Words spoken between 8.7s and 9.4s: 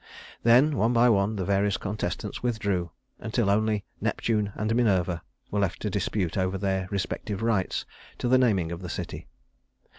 of the city.